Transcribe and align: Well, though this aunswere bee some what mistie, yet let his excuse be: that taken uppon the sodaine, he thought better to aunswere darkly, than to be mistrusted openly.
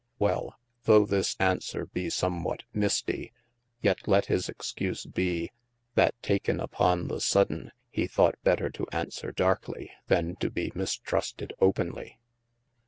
Well, 0.17 0.57
though 0.85 1.05
this 1.05 1.35
aunswere 1.35 1.85
bee 1.85 2.09
some 2.09 2.43
what 2.43 2.63
mistie, 2.73 3.31
yet 3.81 4.07
let 4.07 4.25
his 4.25 4.49
excuse 4.49 5.05
be: 5.05 5.51
that 5.93 6.19
taken 6.23 6.57
uppon 6.59 7.07
the 7.07 7.21
sodaine, 7.21 7.69
he 7.91 8.07
thought 8.07 8.41
better 8.43 8.71
to 8.71 8.87
aunswere 8.91 9.35
darkly, 9.35 9.91
than 10.07 10.37
to 10.37 10.49
be 10.49 10.71
mistrusted 10.73 11.53
openly. 11.59 12.17